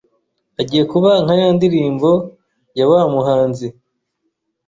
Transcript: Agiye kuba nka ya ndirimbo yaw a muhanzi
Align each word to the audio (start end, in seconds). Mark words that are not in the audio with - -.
Agiye 0.59 0.83
kuba 0.91 1.09
nka 1.23 1.33
ya 1.41 1.49
ndirimbo 1.55 2.11
yaw 2.79 2.91
a 3.03 3.05
muhanzi 3.13 3.67